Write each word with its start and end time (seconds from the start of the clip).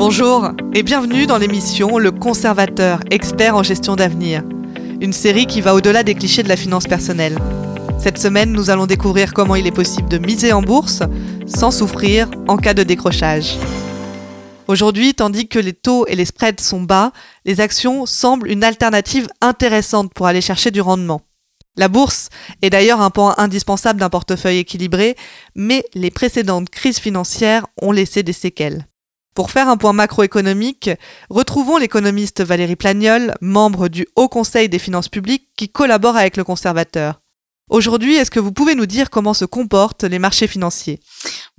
Bonjour 0.00 0.52
et 0.72 0.82
bienvenue 0.82 1.26
dans 1.26 1.36
l'émission 1.36 1.98
Le 1.98 2.10
Conservateur, 2.10 3.00
expert 3.10 3.54
en 3.54 3.62
gestion 3.62 3.96
d'avenir, 3.96 4.42
une 5.02 5.12
série 5.12 5.44
qui 5.44 5.60
va 5.60 5.74
au-delà 5.74 6.02
des 6.02 6.14
clichés 6.14 6.42
de 6.42 6.48
la 6.48 6.56
finance 6.56 6.86
personnelle. 6.86 7.36
Cette 7.98 8.16
semaine, 8.16 8.50
nous 8.50 8.70
allons 8.70 8.86
découvrir 8.86 9.34
comment 9.34 9.56
il 9.56 9.66
est 9.66 9.70
possible 9.70 10.08
de 10.08 10.16
miser 10.16 10.54
en 10.54 10.62
bourse 10.62 11.02
sans 11.46 11.70
souffrir 11.70 12.30
en 12.48 12.56
cas 12.56 12.72
de 12.72 12.82
décrochage. 12.82 13.58
Aujourd'hui, 14.68 15.12
tandis 15.12 15.48
que 15.48 15.58
les 15.58 15.74
taux 15.74 16.06
et 16.06 16.16
les 16.16 16.24
spreads 16.24 16.62
sont 16.62 16.80
bas, 16.80 17.12
les 17.44 17.60
actions 17.60 18.06
semblent 18.06 18.50
une 18.50 18.64
alternative 18.64 19.28
intéressante 19.42 20.14
pour 20.14 20.26
aller 20.26 20.40
chercher 20.40 20.70
du 20.70 20.80
rendement. 20.80 21.20
La 21.76 21.88
bourse 21.88 22.30
est 22.62 22.70
d'ailleurs 22.70 23.02
un 23.02 23.10
point 23.10 23.34
indispensable 23.36 24.00
d'un 24.00 24.08
portefeuille 24.08 24.60
équilibré, 24.60 25.14
mais 25.54 25.84
les 25.92 26.10
précédentes 26.10 26.70
crises 26.70 27.00
financières 27.00 27.66
ont 27.82 27.92
laissé 27.92 28.22
des 28.22 28.32
séquelles. 28.32 28.86
Pour 29.34 29.52
faire 29.52 29.68
un 29.68 29.76
point 29.76 29.92
macroéconomique, 29.92 30.90
retrouvons 31.28 31.78
l'économiste 31.78 32.42
Valérie 32.42 32.74
Plagnol, 32.76 33.34
membre 33.40 33.88
du 33.88 34.06
Haut 34.16 34.28
Conseil 34.28 34.68
des 34.68 34.80
finances 34.80 35.08
publiques 35.08 35.48
qui 35.56 35.68
collabore 35.68 36.16
avec 36.16 36.36
le 36.36 36.42
conservateur. 36.42 37.20
Aujourd'hui, 37.68 38.16
est-ce 38.16 38.32
que 38.32 38.40
vous 38.40 38.50
pouvez 38.50 38.74
nous 38.74 38.86
dire 38.86 39.08
comment 39.08 39.32
se 39.32 39.44
comportent 39.44 40.02
les 40.02 40.18
marchés 40.18 40.48
financiers? 40.48 40.98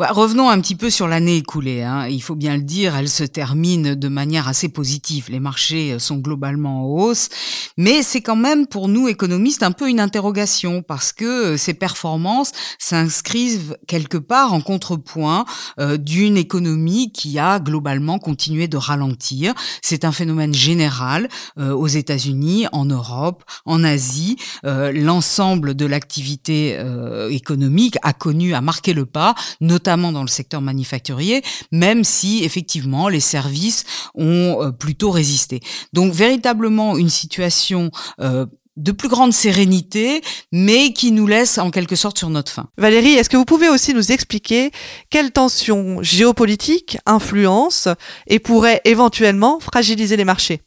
Revenons 0.10 0.50
un 0.50 0.60
petit 0.60 0.76
peu 0.76 0.90
sur 0.90 1.08
l'année 1.08 1.38
écoulée. 1.38 1.84
Hein. 1.84 2.08
Il 2.08 2.22
faut 2.22 2.36
bien 2.36 2.58
le 2.58 2.64
dire, 2.64 2.96
elle 2.96 3.08
se 3.08 3.24
termine 3.24 3.96
de 3.96 4.08
manière 4.10 4.48
assez 4.48 4.68
positive. 4.68 5.28
Les 5.30 5.40
marchés 5.40 5.98
sont 6.00 6.18
globalement 6.18 6.82
en 6.82 6.86
hausse, 6.86 7.30
mais 7.78 8.04
c'est 8.04 8.22
quand 8.22 8.36
même 8.36 8.68
pour 8.68 8.90
nous 8.90 9.08
économistes 9.08 9.64
un 9.64 9.72
peu 9.72 9.90
une 9.90 10.02
interrogation 10.02 10.82
parce 10.82 11.14
que 11.14 11.56
ces 11.56 11.74
performances 11.74 12.52
s'inscrivent 12.78 13.78
quelque 13.88 14.18
part 14.18 14.54
en 14.54 14.60
contrepoint 14.60 15.46
euh, 15.80 15.96
d'une 15.96 16.36
économie 16.36 17.14
qui 17.14 17.40
a 17.40 17.60
globalement 17.60 18.20
continué 18.20 18.68
de 18.68 18.78
ralentir. 18.78 19.54
C'est 19.82 20.04
un 20.04 20.12
phénomène 20.12 20.54
général 20.54 21.30
euh, 21.58 21.72
aux 21.72 21.88
États-Unis, 21.88 22.68
en 22.74 22.86
Europe, 22.86 23.44
en 23.66 23.84
Asie. 23.84 24.36
Euh, 24.66 24.92
l'ensemble 24.92 25.74
de 25.74 25.86
la 25.86 26.02
l'activité 26.02 26.78
euh, 26.80 27.30
économique 27.30 27.96
a 28.02 28.12
connu, 28.12 28.56
a 28.56 28.62
marqué 28.62 28.94
le 28.94 29.06
pas, 29.06 29.36
notamment 29.62 29.91
dans 29.98 30.22
le 30.22 30.28
secteur 30.28 30.62
manufacturier, 30.62 31.44
même 31.72 32.04
si 32.04 32.44
effectivement 32.44 33.10
les 33.10 33.20
services 33.20 33.84
ont 34.16 34.58
euh, 34.62 34.72
plutôt 34.72 35.12
résisté. 35.12 35.60
Donc 35.94 36.14
véritablement 36.14 36.98
une 36.98 37.10
situation 37.10 37.92
euh, 38.20 38.46
de 38.78 38.92
plus 38.92 39.10
grande 39.10 39.34
sérénité, 39.34 40.22
mais 40.52 40.94
qui 40.94 41.12
nous 41.12 41.28
laisse 41.28 41.58
en 41.58 41.72
quelque 41.72 41.96
sorte 41.96 42.18
sur 42.18 42.30
notre 42.30 42.52
faim. 42.52 42.70
Valérie, 42.78 43.14
est-ce 43.14 43.30
que 43.30 43.38
vous 43.38 43.46
pouvez 43.46 43.70
aussi 43.70 43.94
nous 43.94 44.12
expliquer 44.12 44.72
quelles 45.10 45.32
tensions 45.32 46.02
géopolitiques 46.02 46.98
influencent 47.06 47.94
et 48.28 48.40
pourraient 48.40 48.82
éventuellement 48.86 49.60
fragiliser 49.60 50.16
les 50.16 50.26
marchés? 50.26 50.62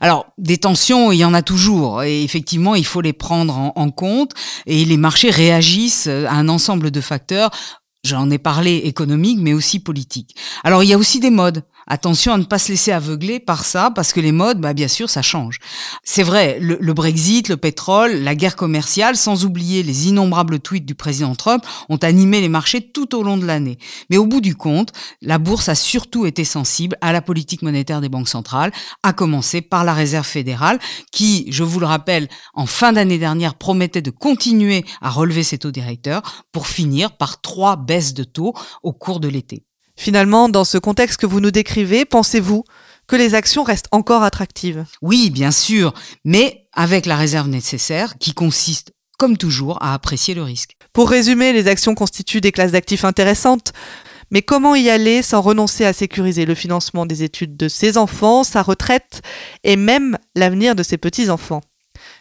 Alors, 0.00 0.26
des 0.38 0.58
tensions, 0.58 1.12
il 1.12 1.18
y 1.18 1.24
en 1.24 1.34
a 1.34 1.42
toujours, 1.42 2.02
et 2.02 2.22
effectivement, 2.22 2.74
il 2.74 2.86
faut 2.86 3.00
les 3.00 3.12
prendre 3.12 3.72
en, 3.74 3.90
compte, 3.90 4.32
et 4.66 4.84
les 4.84 4.96
marchés 4.96 5.30
réagissent 5.30 6.06
à 6.06 6.32
un 6.32 6.48
ensemble 6.48 6.90
de 6.90 7.00
facteurs, 7.00 7.50
j'en 8.06 8.30
ai 8.30 8.38
parlé 8.38 8.76
économiques, 8.84 9.40
mais 9.40 9.52
aussi 9.52 9.80
politiques. 9.80 10.36
Alors, 10.64 10.82
il 10.82 10.88
y 10.88 10.94
a 10.94 10.98
aussi 10.98 11.20
des 11.20 11.30
modes. 11.30 11.64
Attention 11.88 12.32
à 12.32 12.38
ne 12.38 12.44
pas 12.44 12.58
se 12.58 12.72
laisser 12.72 12.90
aveugler 12.90 13.38
par 13.38 13.64
ça, 13.64 13.92
parce 13.94 14.12
que 14.12 14.18
les 14.18 14.32
modes, 14.32 14.60
bah, 14.60 14.74
bien 14.74 14.88
sûr, 14.88 15.08
ça 15.08 15.22
change. 15.22 15.60
C'est 16.02 16.24
vrai, 16.24 16.58
le, 16.60 16.92
Brexit, 16.92 17.48
le 17.48 17.56
pétrole, 17.56 18.12
la 18.12 18.34
guerre 18.34 18.56
commerciale, 18.56 19.16
sans 19.16 19.44
oublier 19.44 19.84
les 19.84 20.08
innombrables 20.08 20.58
tweets 20.58 20.84
du 20.84 20.96
président 20.96 21.36
Trump, 21.36 21.64
ont 21.88 21.96
animé 21.98 22.40
les 22.40 22.48
marchés 22.48 22.80
tout 22.80 23.14
au 23.14 23.22
long 23.22 23.36
de 23.36 23.46
l'année. 23.46 23.78
Mais 24.10 24.16
au 24.16 24.26
bout 24.26 24.40
du 24.40 24.56
compte, 24.56 24.92
la 25.22 25.38
bourse 25.38 25.68
a 25.68 25.76
surtout 25.76 26.26
été 26.26 26.44
sensible 26.44 26.96
à 27.00 27.12
la 27.12 27.22
politique 27.22 27.62
monétaire 27.62 28.00
des 28.00 28.08
banques 28.08 28.28
centrales, 28.28 28.72
à 29.04 29.12
commencer 29.12 29.60
par 29.60 29.84
la 29.84 29.94
Réserve 29.94 30.26
fédérale, 30.26 30.80
qui, 31.12 31.46
je 31.52 31.62
vous 31.62 31.78
le 31.78 31.86
rappelle, 31.86 32.28
en 32.54 32.66
fin 32.66 32.92
d'année 32.92 33.18
dernière, 33.18 33.54
promettait 33.54 34.02
de 34.02 34.10
continuer 34.10 34.84
à 35.00 35.10
relever 35.10 35.44
ses 35.44 35.58
taux 35.58 35.70
directeurs 35.70 36.46
pour 36.50 36.66
finir 36.66 37.16
par 37.16 37.40
trois 37.40 37.76
baisses 37.76 38.14
de 38.14 38.24
taux 38.24 38.54
au 38.82 38.92
cours 38.92 39.20
de 39.20 39.28
l'été. 39.28 39.62
Finalement, 39.96 40.48
dans 40.48 40.64
ce 40.64 40.78
contexte 40.78 41.20
que 41.20 41.26
vous 41.26 41.40
nous 41.40 41.50
décrivez, 41.50 42.04
pensez-vous 42.04 42.64
que 43.06 43.16
les 43.16 43.34
actions 43.34 43.62
restent 43.62 43.88
encore 43.92 44.22
attractives? 44.22 44.84
Oui, 45.00 45.30
bien 45.30 45.50
sûr, 45.50 45.94
mais 46.24 46.66
avec 46.72 47.06
la 47.06 47.16
réserve 47.16 47.48
nécessaire 47.48 48.18
qui 48.18 48.34
consiste 48.34 48.92
comme 49.18 49.38
toujours, 49.38 49.82
à 49.82 49.94
apprécier 49.94 50.34
le 50.34 50.42
risque. 50.42 50.76
Pour 50.92 51.08
résumer, 51.08 51.52
les 51.52 51.68
actions 51.68 51.94
constituent 51.94 52.40
des 52.40 52.52
classes 52.52 52.72
d'actifs 52.72 53.04
intéressantes, 53.04 53.72
mais 54.30 54.42
comment 54.42 54.74
y 54.74 54.90
aller 54.90 55.22
sans 55.22 55.40
renoncer 55.40 55.84
à 55.84 55.92
sécuriser 55.92 56.44
le 56.44 56.54
financement 56.54 57.06
des 57.06 57.22
études 57.22 57.56
de 57.56 57.68
ses 57.68 57.96
enfants, 57.96 58.44
sa 58.44 58.62
retraite 58.62 59.22
et 59.64 59.76
même 59.76 60.18
l'avenir 60.34 60.74
de 60.74 60.82
ses 60.82 60.98
petits-enfants? 60.98 61.62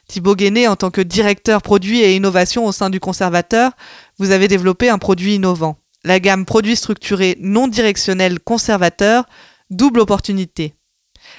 Thibaut 0.07 0.35
Guéné, 0.35 0.67
en 0.67 0.75
tant 0.75 0.91
que 0.91 1.01
directeur 1.01 1.61
produit 1.61 1.99
et 1.99 2.15
innovation 2.15 2.65
au 2.65 2.71
sein 2.71 2.89
du 2.89 2.99
conservateur, 2.99 3.71
vous 4.19 4.31
avez 4.31 4.47
développé 4.47 4.87
un 4.87 4.99
produit 4.99 5.35
innovant 5.35 5.77
la 6.05 6.19
gamme 6.19 6.45
produits 6.45 6.75
structurés 6.75 7.35
non 7.41 7.67
directionnels 7.67 8.39
conservateurs, 8.39 9.25
double 9.71 9.99
opportunité. 9.99 10.75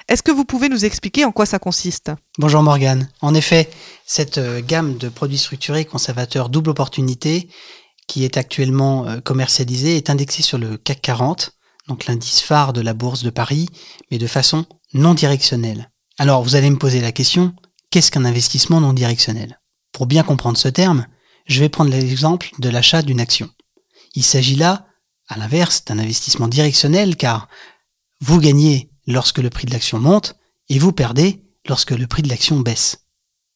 Est-ce 0.09 0.25
que 0.25 0.32
vous 0.32 0.44
pouvez 0.44 0.69
nous 0.69 0.84
expliquer 0.84 1.25
en 1.25 1.31
quoi 1.31 1.47
ça 1.47 1.60
consiste? 1.60 2.10
Bonjour 2.38 2.62
Morgane. 2.62 3.09
En 3.21 3.34
effet, 3.34 3.71
cette 4.04 4.38
euh, 4.38 4.60
gamme 4.60 4.99
de 4.99 5.09
produits 5.09 5.38
structurés 5.38 5.84
conservateurs 5.84 6.49
double 6.49 6.71
opportunité 6.71 7.49
qui 8.09 8.25
est 8.25 8.37
actuellement 8.37 9.06
euh, 9.06 9.21
commercialisée 9.21 9.97
est 9.97 10.10
indexée 10.10 10.43
sur 10.43 10.59
le 10.59 10.77
CAC 10.77 11.00
40, 11.00 11.53
donc 11.87 12.06
l'indice 12.06 12.41
phare 12.41 12.72
de 12.72 12.81
la 12.81 12.94
bourse 12.94 13.22
de 13.22 13.31
Paris, 13.31 13.69
mais 14.10 14.19
de 14.19 14.27
façon 14.27 14.66
non 14.93 15.15
directionnelle. 15.15 15.91
Alors 16.19 16.43
vous 16.43 16.56
allez 16.56 16.71
me 16.71 16.78
poser 16.78 17.00
la 17.00 17.12
question, 17.12 17.54
qu'est-ce 17.91 18.10
qu'un 18.10 18.25
investissement 18.25 18.81
non 18.81 18.93
directionnel? 18.93 19.60
Pour 19.93 20.06
bien 20.06 20.25
comprendre 20.25 20.59
ce 20.59 20.69
terme, 20.69 21.06
je 21.47 21.60
vais 21.60 21.69
prendre 21.69 21.93
l'exemple 21.93 22.50
de 22.59 22.69
l'achat 22.69 23.03
d'une 23.03 23.21
action. 23.21 23.48
Il 24.16 24.25
s'agit 24.25 24.56
là, 24.56 24.87
à 25.28 25.38
l'inverse, 25.38 25.84
d'un 25.84 25.99
investissement 25.99 26.49
directionnel 26.49 27.16
car 27.16 27.49
vous 28.21 28.41
gagnez 28.41 28.91
lorsque 29.06 29.38
le 29.38 29.50
prix 29.50 29.66
de 29.66 29.72
l'action 29.72 30.00
monte 30.00 30.37
et 30.71 30.78
vous 30.78 30.91
perdez 30.91 31.44
lorsque 31.69 31.91
le 31.91 32.06
prix 32.06 32.22
de 32.22 32.28
l'action 32.28 32.59
baisse. 32.59 33.04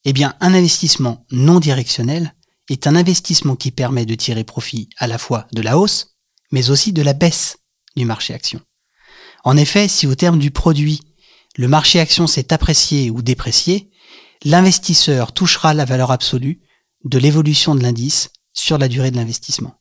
Eh 0.04 0.12
bien, 0.12 0.36
un 0.40 0.54
investissement 0.54 1.26
non 1.32 1.60
directionnel 1.60 2.34
est 2.68 2.86
un 2.86 2.94
investissement 2.94 3.56
qui 3.56 3.70
permet 3.70 4.04
de 4.04 4.14
tirer 4.14 4.44
profit 4.44 4.90
à 4.98 5.06
la 5.06 5.18
fois 5.18 5.48
de 5.52 5.62
la 5.62 5.78
hausse, 5.78 6.14
mais 6.52 6.70
aussi 6.70 6.92
de 6.92 7.02
la 7.02 7.14
baisse 7.14 7.56
du 7.96 8.04
marché 8.04 8.34
action. 8.34 8.60
En 9.44 9.56
effet, 9.56 9.88
si 9.88 10.06
au 10.06 10.14
terme 10.14 10.38
du 10.38 10.50
produit, 10.50 11.00
le 11.56 11.68
marché 11.68 12.00
action 12.00 12.26
s'est 12.26 12.52
apprécié 12.52 13.10
ou 13.10 13.22
déprécié, 13.22 13.90
l'investisseur 14.44 15.32
touchera 15.32 15.72
la 15.72 15.86
valeur 15.86 16.10
absolue 16.10 16.60
de 17.04 17.18
l'évolution 17.18 17.74
de 17.74 17.82
l'indice 17.82 18.30
sur 18.52 18.76
la 18.76 18.88
durée 18.88 19.10
de 19.10 19.16
l'investissement. 19.16 19.79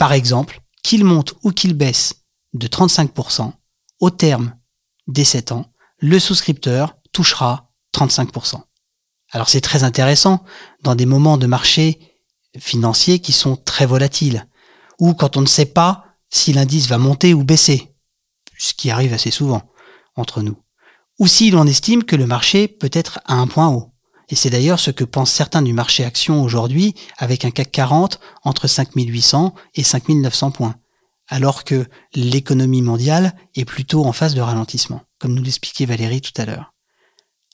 Par 0.00 0.14
exemple, 0.14 0.62
qu'il 0.82 1.04
monte 1.04 1.34
ou 1.42 1.50
qu'il 1.50 1.74
baisse 1.74 2.24
de 2.54 2.66
35%, 2.68 3.52
au 4.00 4.08
terme 4.08 4.56
des 5.06 5.24
7 5.24 5.52
ans, 5.52 5.74
le 5.98 6.18
souscripteur 6.18 6.96
touchera 7.12 7.70
35%. 7.94 8.62
Alors 9.30 9.50
c'est 9.50 9.60
très 9.60 9.84
intéressant 9.84 10.42
dans 10.82 10.94
des 10.94 11.04
moments 11.04 11.36
de 11.36 11.46
marché 11.46 12.16
financiers 12.58 13.18
qui 13.18 13.32
sont 13.32 13.56
très 13.56 13.84
volatiles, 13.84 14.48
ou 14.98 15.12
quand 15.12 15.36
on 15.36 15.42
ne 15.42 15.46
sait 15.46 15.66
pas 15.66 16.06
si 16.30 16.54
l'indice 16.54 16.86
va 16.86 16.96
monter 16.96 17.34
ou 17.34 17.44
baisser, 17.44 17.94
ce 18.56 18.72
qui 18.72 18.90
arrive 18.90 19.12
assez 19.12 19.30
souvent 19.30 19.70
entre 20.16 20.40
nous, 20.40 20.56
ou 21.18 21.26
si 21.26 21.50
l'on 21.50 21.66
estime 21.66 22.04
que 22.04 22.16
le 22.16 22.26
marché 22.26 22.68
peut 22.68 22.90
être 22.94 23.20
à 23.26 23.34
un 23.34 23.46
point 23.46 23.68
haut. 23.68 23.89
Et 24.30 24.36
c'est 24.36 24.50
d'ailleurs 24.50 24.80
ce 24.80 24.90
que 24.90 25.04
pensent 25.04 25.32
certains 25.32 25.62
du 25.62 25.72
marché 25.72 26.04
action 26.04 26.42
aujourd'hui 26.42 26.94
avec 27.18 27.44
un 27.44 27.50
CAC 27.50 27.70
40 27.70 28.20
entre 28.44 28.68
5800 28.68 29.54
et 29.74 29.82
5900 29.82 30.52
points, 30.52 30.76
alors 31.28 31.64
que 31.64 31.86
l'économie 32.14 32.82
mondiale 32.82 33.34
est 33.56 33.64
plutôt 33.64 34.04
en 34.04 34.12
phase 34.12 34.34
de 34.34 34.40
ralentissement, 34.40 35.02
comme 35.18 35.34
nous 35.34 35.42
l'expliquait 35.42 35.84
Valérie 35.84 36.20
tout 36.20 36.40
à 36.40 36.46
l'heure. 36.46 36.72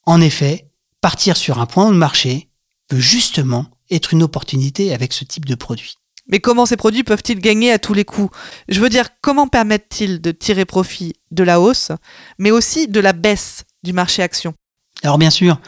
En 0.05 0.21
effet, 0.21 0.71
partir 1.01 1.37
sur 1.37 1.59
un 1.59 1.67
point 1.67 1.91
de 1.91 1.97
marché 1.97 2.51
peut 2.89 3.01
justement 3.01 3.67
être 3.91 4.13
une 4.13 4.23
opportunité 4.23 4.93
avec 4.93 5.13
ce 5.13 5.25
type 5.25 5.47
de 5.47 5.55
produit. 5.55 5.97
Mais 6.29 6.41
comment 6.41 6.67
ces 6.67 6.77
produits 6.77 7.05
peuvent-ils 7.05 7.39
gagner 7.39 7.73
à 7.73 7.79
tous 7.79 7.95
les 7.95 8.05
coups? 8.05 8.37
Je 8.69 8.81
veux 8.81 8.89
dire, 8.89 9.09
comment 9.21 9.47
permettent-ils 9.47 10.21
de 10.21 10.33
tirer 10.33 10.65
profit 10.65 11.15
de 11.31 11.45
la 11.45 11.61
hausse, 11.61 11.93
mais 12.39 12.51
aussi 12.51 12.89
de 12.89 13.01
la 13.01 13.13
baisse 13.13 13.65
du 13.83 13.93
marché 13.93 14.23
action? 14.23 14.55
Alors 15.03 15.19
bien 15.19 15.31
sûr, 15.31 15.61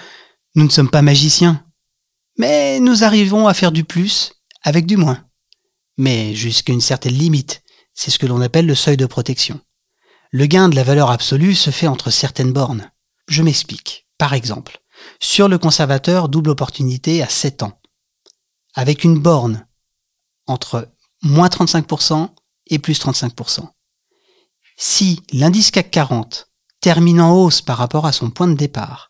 nous 0.58 0.64
ne 0.64 0.70
sommes 0.70 0.90
pas 0.90 1.02
magiciens, 1.02 1.64
mais 2.36 2.80
nous 2.80 3.04
arrivons 3.04 3.46
à 3.46 3.54
faire 3.54 3.70
du 3.70 3.84
plus 3.84 4.32
avec 4.62 4.86
du 4.86 4.96
moins. 4.96 5.24
Mais 5.96 6.34
jusqu'à 6.34 6.72
une 6.72 6.80
certaine 6.80 7.14
limite, 7.14 7.62
c'est 7.94 8.10
ce 8.10 8.18
que 8.18 8.26
l'on 8.26 8.40
appelle 8.40 8.66
le 8.66 8.74
seuil 8.74 8.96
de 8.96 9.06
protection. 9.06 9.60
Le 10.32 10.46
gain 10.46 10.68
de 10.68 10.74
la 10.74 10.82
valeur 10.82 11.12
absolue 11.12 11.54
se 11.54 11.70
fait 11.70 11.86
entre 11.86 12.10
certaines 12.10 12.52
bornes. 12.52 12.90
Je 13.28 13.44
m'explique. 13.44 14.08
Par 14.18 14.34
exemple, 14.34 14.80
sur 15.20 15.48
le 15.48 15.58
conservateur 15.58 16.28
double 16.28 16.50
opportunité 16.50 17.22
à 17.22 17.28
7 17.28 17.62
ans, 17.62 17.80
avec 18.74 19.04
une 19.04 19.20
borne 19.20 19.64
entre 20.48 20.92
moins 21.22 21.48
35% 21.48 22.30
et 22.66 22.80
plus 22.80 23.00
35%. 23.00 23.68
Si 24.76 25.22
l'indice 25.32 25.70
CAC 25.70 25.92
40 25.92 26.50
termine 26.80 27.20
en 27.20 27.32
hausse 27.32 27.62
par 27.62 27.78
rapport 27.78 28.06
à 28.06 28.12
son 28.12 28.30
point 28.30 28.48
de 28.48 28.54
départ, 28.54 29.07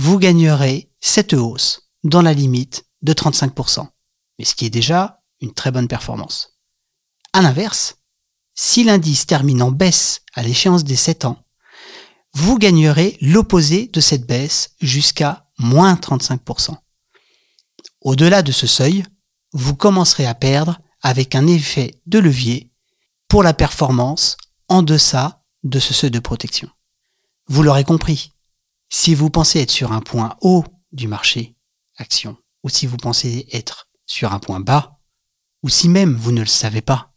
vous 0.00 0.18
gagnerez 0.18 0.90
cette 0.98 1.34
hausse 1.34 1.90
dans 2.04 2.22
la 2.22 2.32
limite 2.32 2.86
de 3.02 3.12
35%, 3.12 3.86
mais 4.38 4.46
ce 4.46 4.54
qui 4.54 4.64
est 4.64 4.70
déjà 4.70 5.20
une 5.42 5.52
très 5.52 5.70
bonne 5.70 5.88
performance. 5.88 6.58
À 7.34 7.42
l'inverse, 7.42 7.96
si 8.54 8.82
l'indice 8.82 9.26
termine 9.26 9.60
en 9.60 9.70
baisse 9.70 10.22
à 10.32 10.42
l'échéance 10.42 10.84
des 10.84 10.96
7 10.96 11.26
ans, 11.26 11.44
vous 12.32 12.56
gagnerez 12.56 13.18
l'opposé 13.20 13.88
de 13.88 14.00
cette 14.00 14.26
baisse 14.26 14.70
jusqu'à 14.80 15.50
moins 15.58 15.96
35%. 15.96 16.78
Au-delà 18.00 18.40
de 18.40 18.52
ce 18.52 18.66
seuil, 18.66 19.04
vous 19.52 19.76
commencerez 19.76 20.24
à 20.24 20.34
perdre 20.34 20.80
avec 21.02 21.34
un 21.34 21.46
effet 21.46 22.00
de 22.06 22.18
levier 22.18 22.72
pour 23.28 23.42
la 23.42 23.52
performance 23.52 24.38
en 24.70 24.82
deçà 24.82 25.44
de 25.62 25.78
ce 25.78 25.92
seuil 25.92 26.10
de 26.10 26.20
protection. 26.20 26.70
Vous 27.48 27.62
l'aurez 27.62 27.84
compris, 27.84 28.32
si 28.90 29.14
vous 29.14 29.30
pensez 29.30 29.60
être 29.60 29.70
sur 29.70 29.92
un 29.92 30.00
point 30.00 30.36
haut 30.42 30.64
du 30.92 31.08
marché 31.08 31.56
action, 31.96 32.36
ou 32.62 32.68
si 32.68 32.86
vous 32.86 32.96
pensez 32.96 33.46
être 33.52 33.88
sur 34.04 34.32
un 34.32 34.40
point 34.40 34.60
bas, 34.60 34.98
ou 35.62 35.68
si 35.68 35.88
même 35.88 36.14
vous 36.14 36.32
ne 36.32 36.40
le 36.40 36.46
savez 36.46 36.82
pas, 36.82 37.14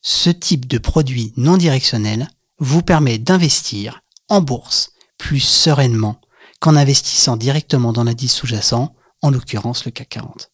ce 0.00 0.30
type 0.30 0.66
de 0.66 0.78
produit 0.78 1.32
non 1.36 1.56
directionnel 1.56 2.28
vous 2.58 2.82
permet 2.82 3.18
d'investir 3.18 4.00
en 4.28 4.40
bourse 4.40 4.92
plus 5.18 5.40
sereinement 5.40 6.20
qu'en 6.60 6.76
investissant 6.76 7.36
directement 7.36 7.92
dans 7.92 8.04
l'indice 8.04 8.32
sous-jacent, 8.32 8.94
en 9.20 9.30
l'occurrence 9.30 9.84
le 9.84 9.90
CAC 9.90 10.08
40. 10.08 10.50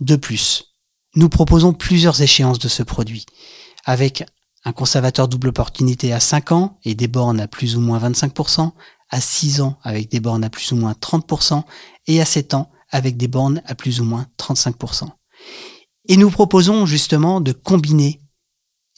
De 0.00 0.16
plus, 0.16 0.74
nous 1.14 1.28
proposons 1.28 1.72
plusieurs 1.72 2.20
échéances 2.22 2.58
de 2.58 2.68
ce 2.68 2.82
produit, 2.82 3.26
avec 3.84 4.24
un 4.64 4.72
conservateur 4.72 5.28
double 5.28 5.48
opportunité 5.48 6.12
à 6.12 6.20
5 6.20 6.52
ans 6.52 6.78
et 6.84 6.94
des 6.94 7.08
bornes 7.08 7.40
à 7.40 7.46
plus 7.46 7.76
ou 7.76 7.80
moins 7.80 8.00
25%, 8.00 8.72
à 9.10 9.20
6 9.20 9.60
ans 9.60 9.78
avec 9.82 10.10
des 10.10 10.20
bornes 10.20 10.44
à 10.44 10.50
plus 10.50 10.72
ou 10.72 10.76
moins 10.76 10.92
30%, 10.92 11.62
et 12.06 12.20
à 12.20 12.24
7 12.24 12.54
ans 12.54 12.70
avec 12.90 13.16
des 13.16 13.28
bornes 13.28 13.62
à 13.66 13.74
plus 13.74 14.00
ou 14.00 14.04
moins 14.04 14.26
35%. 14.38 15.08
Et 16.08 16.16
nous 16.16 16.30
proposons 16.30 16.86
justement 16.86 17.40
de 17.40 17.52
combiner, 17.52 18.20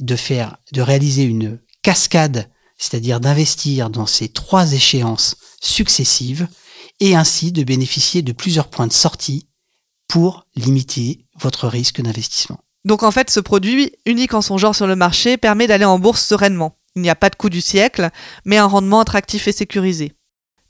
de 0.00 0.16
faire, 0.16 0.58
de 0.72 0.82
réaliser 0.82 1.22
une 1.22 1.58
cascade, 1.82 2.50
c'est-à-dire 2.76 3.20
d'investir 3.20 3.90
dans 3.90 4.06
ces 4.06 4.28
trois 4.28 4.72
échéances 4.72 5.36
successives 5.60 6.48
et 7.00 7.16
ainsi 7.16 7.52
de 7.52 7.62
bénéficier 7.62 8.22
de 8.22 8.32
plusieurs 8.32 8.68
points 8.68 8.86
de 8.86 8.92
sortie 8.92 9.48
pour 10.06 10.46
limiter 10.54 11.26
votre 11.40 11.68
risque 11.68 12.00
d'investissement. 12.00 12.58
Donc 12.84 13.02
en 13.02 13.10
fait, 13.10 13.30
ce 13.30 13.40
produit, 13.40 13.92
unique 14.06 14.34
en 14.34 14.42
son 14.42 14.58
genre 14.58 14.74
sur 14.74 14.86
le 14.86 14.96
marché, 14.96 15.36
permet 15.36 15.66
d'aller 15.66 15.84
en 15.84 15.98
bourse 15.98 16.24
sereinement. 16.24 16.77
Il 16.98 17.02
n'y 17.02 17.10
a 17.10 17.14
pas 17.14 17.30
de 17.30 17.36
coût 17.36 17.48
du 17.48 17.60
siècle, 17.60 18.10
mais 18.44 18.56
un 18.56 18.66
rendement 18.66 18.98
attractif 18.98 19.46
et 19.46 19.52
sécurisé. 19.52 20.14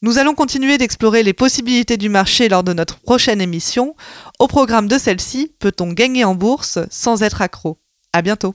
Nous 0.03 0.19
allons 0.19 0.35
continuer 0.35 0.77
d'explorer 0.77 1.23
les 1.23 1.33
possibilités 1.33 1.97
du 1.97 2.11
marché 2.11 2.51
lors 2.51 2.63
de 2.63 2.75
notre 2.75 2.99
prochaine 2.99 3.41
émission. 3.41 3.97
Au 4.39 4.47
programme 4.47 4.89
de 4.89 4.99
celle-ci, 4.99 5.55
peut-on 5.59 5.93
gagner 5.93 6.25
en 6.25 6.35
bourse 6.35 6.79
sans 6.91 7.23
être 7.23 7.41
accro? 7.41 7.79
À 8.13 8.21
bientôt. 8.21 8.55